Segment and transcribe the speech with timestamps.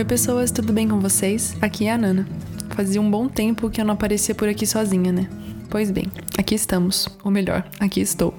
[0.00, 1.54] Oi, pessoas, tudo bem com vocês?
[1.60, 2.26] Aqui é a Nana.
[2.70, 5.28] Fazia um bom tempo que eu não aparecia por aqui sozinha, né?
[5.68, 6.06] Pois bem,
[6.38, 7.06] aqui estamos.
[7.22, 8.32] Ou melhor, aqui estou.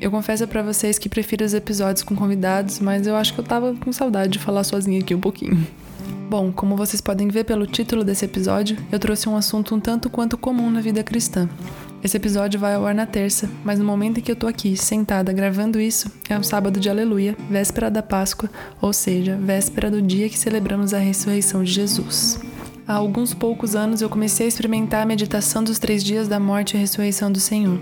[0.00, 3.44] Eu confesso para vocês que prefiro os episódios com convidados, mas eu acho que eu
[3.44, 5.64] tava com saudade de falar sozinha aqui um pouquinho.
[6.36, 10.10] Bom, como vocês podem ver pelo título desse episódio, eu trouxe um assunto um tanto
[10.10, 11.48] quanto comum na vida cristã.
[12.02, 14.76] Esse episódio vai ao ar na terça, mas no momento em que eu tô aqui,
[14.76, 18.50] sentada, gravando isso, é um sábado de aleluia, véspera da Páscoa,
[18.82, 22.40] ou seja, véspera do dia que celebramos a ressurreição de Jesus.
[22.84, 26.76] Há alguns poucos anos eu comecei a experimentar a meditação dos três dias da morte
[26.76, 27.78] e ressurreição do Senhor.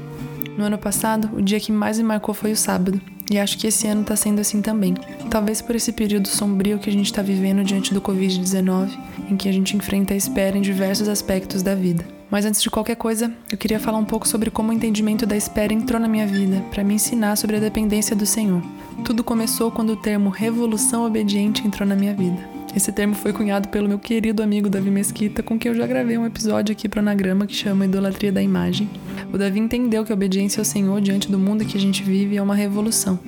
[0.59, 3.01] No ano passado, o dia que mais me marcou foi o sábado,
[3.33, 4.95] e acho que esse ano está sendo assim também.
[5.31, 8.91] Talvez por esse período sombrio que a gente está vivendo diante do Covid-19,
[9.31, 12.05] em que a gente enfrenta a espera em diversos aspectos da vida.
[12.31, 15.37] Mas antes de qualquer coisa, eu queria falar um pouco sobre como o entendimento da
[15.37, 18.63] espera entrou na minha vida para me ensinar sobre a dependência do Senhor.
[19.05, 22.62] Tudo começou quando o termo revolução obediente entrou na minha vida.
[22.74, 26.16] Esse termo foi cunhado pelo meu querido amigo Davi Mesquita, com quem eu já gravei
[26.16, 28.88] um episódio aqui para Anagrama que chama Idolatria da Imagem.
[29.30, 32.38] O Davi entendeu que a obediência ao Senhor diante do mundo que a gente vive
[32.38, 33.18] é uma revolução.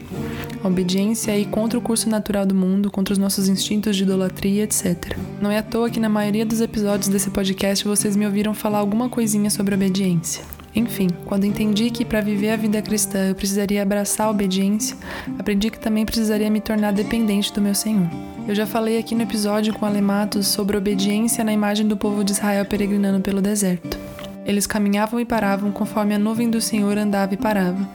[0.63, 4.03] A obediência é ir contra o curso natural do mundo, contra os nossos instintos de
[4.05, 5.15] idolatria, etc.
[5.43, 8.79] Não é à toa que na maioria dos episódios desse podcast vocês me ouviram falar
[8.79, 10.43] alguma coisinha sobre obediência.
[10.75, 14.97] Enfim, quando entendi que para viver a vida cristã eu precisaria abraçar a obediência,
[15.39, 18.09] aprendi que também precisaria me tornar dependente do meu Senhor.
[18.47, 22.33] Eu já falei aqui no episódio com Alematos sobre obediência na imagem do povo de
[22.33, 23.99] Israel peregrinando pelo deserto.
[24.45, 27.89] Eles caminhavam e paravam conforme a nuvem do Senhor andava e parava.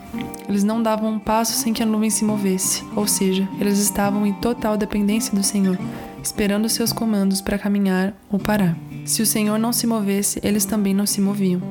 [0.47, 4.25] Eles não davam um passo sem que a nuvem se movesse, ou seja, eles estavam
[4.25, 5.77] em total dependência do Senhor,
[6.23, 8.75] esperando seus comandos para caminhar ou parar.
[9.05, 11.61] Se o Senhor não se movesse, eles também não se moviam.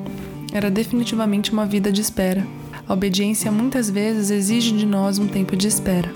[0.53, 2.47] Era definitivamente uma vida de espera.
[2.87, 6.09] A obediência muitas vezes exige de nós um tempo de espera.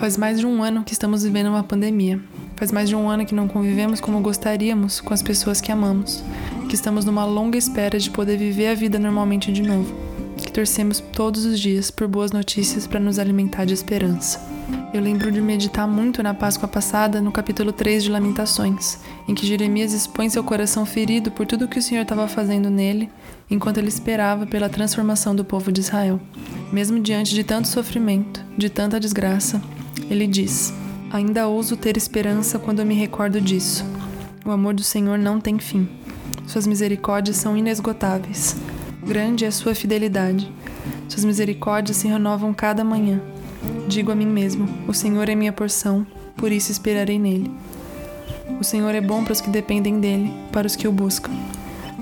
[0.00, 2.18] Faz mais de um ano que estamos vivendo uma pandemia.
[2.56, 6.24] Faz mais de um ano que não convivemos como gostaríamos com as pessoas que amamos.
[6.70, 9.94] Que estamos numa longa espera de poder viver a vida normalmente de novo.
[10.38, 14.40] Que torcemos todos os dias por boas notícias para nos alimentar de esperança.
[14.94, 19.46] Eu lembro de meditar muito na Páscoa passada, no capítulo 3 de Lamentações, em que
[19.46, 23.10] Jeremias expõe seu coração ferido por tudo que o Senhor estava fazendo nele,
[23.50, 26.18] enquanto ele esperava pela transformação do povo de Israel.
[26.72, 29.60] Mesmo diante de tanto sofrimento, de tanta desgraça,
[30.08, 30.72] ele diz:
[31.10, 33.84] Ainda ouso ter esperança quando me recordo disso.
[34.44, 35.88] O amor do Senhor não tem fim.
[36.46, 38.56] Suas misericórdias são inesgotáveis.
[39.04, 40.50] Grande é a sua fidelidade.
[41.08, 43.20] Suas misericórdias se renovam cada manhã.
[43.88, 46.06] Digo a mim mesmo: O Senhor é minha porção,
[46.36, 47.50] por isso esperarei nele.
[48.60, 51.32] O Senhor é bom para os que dependem dele, para os que o buscam.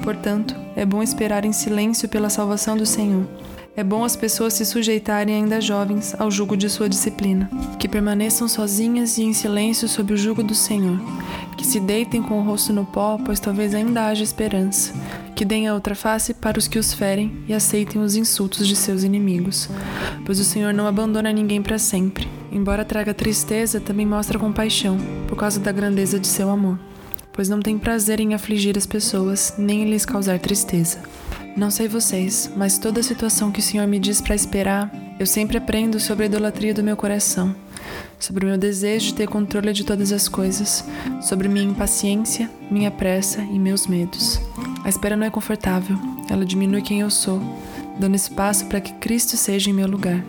[0.02, 3.26] Portanto, é bom esperar em silêncio pela salvação do Senhor.
[3.78, 8.48] É bom as pessoas se sujeitarem ainda jovens ao jugo de sua disciplina, que permaneçam
[8.48, 10.98] sozinhas e em silêncio sob o jugo do Senhor,
[11.56, 14.92] que se deitem com o rosto no pó, pois talvez ainda haja esperança,
[15.36, 18.74] que deem a outra face para os que os ferem e aceitem os insultos de
[18.74, 19.70] seus inimigos,
[20.26, 22.26] pois o Senhor não abandona ninguém para sempre.
[22.50, 26.80] Embora traga tristeza, também mostra compaixão, por causa da grandeza de seu amor,
[27.32, 30.98] pois não tem prazer em afligir as pessoas, nem em lhes causar tristeza.
[31.58, 35.58] Não sei vocês, mas toda situação que o Senhor me diz para esperar, eu sempre
[35.58, 37.52] aprendo sobre a idolatria do meu coração,
[38.16, 40.84] sobre o meu desejo de ter controle de todas as coisas,
[41.20, 44.40] sobre minha impaciência, minha pressa e meus medos.
[44.84, 45.98] A espera não é confortável,
[46.30, 47.42] ela diminui quem eu sou,
[47.98, 50.24] dando espaço para que Cristo seja em meu lugar.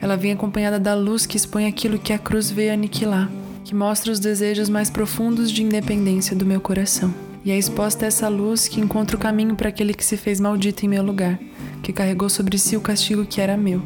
[0.00, 3.30] Ela vem acompanhada da luz que expõe aquilo que a cruz veio aniquilar,
[3.62, 7.25] que mostra os desejos mais profundos de independência do meu coração.
[7.46, 10.84] E é exposta essa luz que encontra o caminho para aquele que se fez maldito
[10.84, 11.38] em meu lugar,
[11.80, 13.80] que carregou sobre si o castigo que era meu.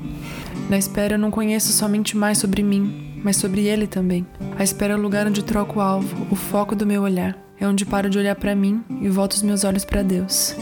[0.70, 4.26] Na espera eu não conheço somente mais sobre mim, mas sobre ele também.
[4.58, 7.36] A espera é o lugar onde troco o alvo, o foco do meu olhar.
[7.60, 10.56] É onde paro de olhar para mim e volto os meus olhos para Deus.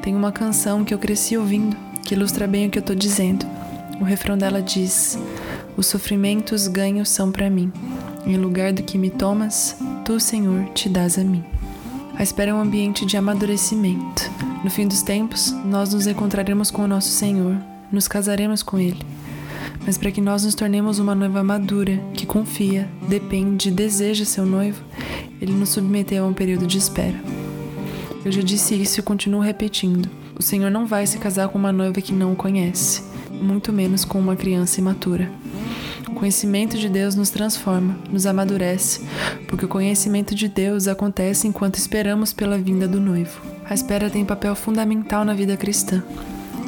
[0.00, 3.44] Tem uma canção que eu cresci ouvindo que ilustra bem o que eu estou dizendo.
[4.00, 5.18] O refrão dela diz:
[5.76, 7.72] Os sofrimentos ganhos são para mim.
[8.24, 11.42] Em lugar do que me tomas, tu, Senhor, te dás a mim.
[12.18, 14.28] A espera é um ambiente de amadurecimento.
[14.64, 17.56] No fim dos tempos, nós nos encontraremos com o nosso Senhor,
[17.92, 18.98] nos casaremos com Ele.
[19.86, 24.82] Mas para que nós nos tornemos uma noiva madura, que confia, depende, deseja seu noivo,
[25.40, 27.14] Ele nos submeteu a um período de espera.
[28.24, 30.10] Eu já disse isso e continuo repetindo.
[30.36, 33.00] O Senhor não vai se casar com uma noiva que não o conhece,
[33.30, 35.30] muito menos com uma criança imatura.
[36.18, 39.00] Conhecimento de Deus nos transforma, nos amadurece,
[39.46, 43.40] porque o conhecimento de Deus acontece enquanto esperamos pela vinda do noivo.
[43.64, 46.02] A espera tem papel fundamental na vida cristã.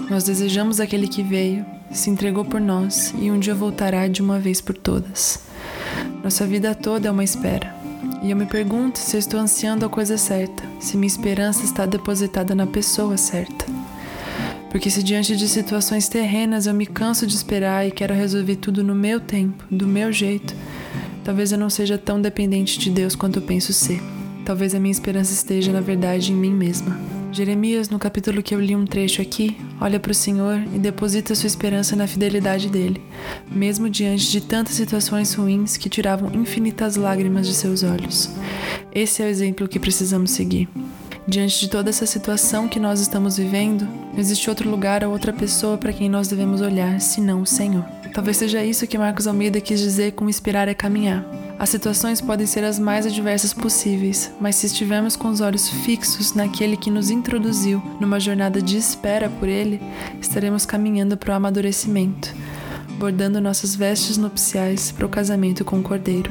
[0.09, 4.39] Nós desejamos aquele que veio, se entregou por nós e um dia voltará de uma
[4.39, 5.41] vez por todas.
[6.23, 7.75] Nossa vida toda é uma espera.
[8.23, 11.87] E eu me pergunto se eu estou ansiando a coisa certa, se minha esperança está
[11.87, 13.70] depositada na pessoa certa.
[14.71, 18.85] Porque se diante de situações terrenas eu me canso de esperar e quero resolver tudo
[18.85, 20.55] no meu tempo, do meu jeito,
[21.25, 24.01] talvez eu não seja tão dependente de Deus quanto eu penso ser.
[24.45, 26.97] Talvez a minha esperança esteja, na verdade, em mim mesma.
[27.33, 31.35] Jeremias, no capítulo que eu li um trecho aqui, olha para o Senhor e deposita
[31.35, 33.01] sua esperança na fidelidade dele,
[33.51, 38.31] mesmo diante de tantas situações ruins que tiravam infinitas lágrimas de seus olhos.
[38.93, 40.69] Esse é o exemplo que precisamos seguir.
[41.29, 45.33] Diante de toda essa situação que nós estamos vivendo, não existe outro lugar ou outra
[45.33, 47.85] pessoa para quem nós devemos olhar senão o Senhor.
[48.13, 51.25] Talvez seja isso que Marcos Almeida quis dizer com esperar é caminhar.
[51.59, 56.35] As situações podem ser as mais adversas possíveis, mas se estivermos com os olhos fixos
[56.35, 59.81] naquele que nos introduziu numa jornada de espera por Ele,
[60.21, 62.35] estaremos caminhando para o amadurecimento,
[62.99, 66.31] bordando nossas vestes nupciais para o casamento com o Cordeiro.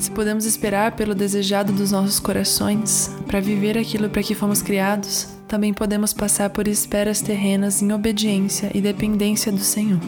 [0.00, 5.28] Se podemos esperar pelo desejado dos nossos corações, para viver aquilo para que fomos criados,
[5.46, 10.00] também podemos passar por esperas terrenas em obediência e dependência do Senhor.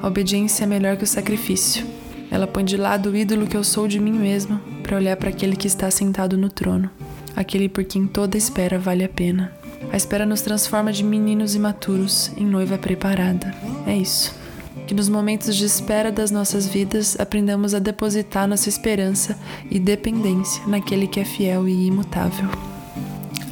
[0.00, 1.84] A obediência é melhor que o sacrifício.
[2.30, 5.30] Ela põe de lado o ídolo que eu sou de mim mesma para olhar para
[5.30, 6.88] aquele que está sentado no trono,
[7.34, 9.52] aquele por quem toda espera vale a pena.
[9.92, 13.52] A espera nos transforma de meninos imaturos em noiva preparada.
[13.84, 14.39] É isso.
[14.86, 19.38] Que nos momentos de espera das nossas vidas aprendamos a depositar nossa esperança
[19.70, 22.48] e dependência naquele que é fiel e imutável.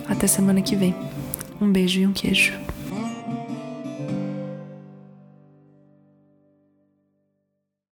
[0.08, 0.94] Até semana que vem.
[1.60, 2.67] Um beijo e um queijo.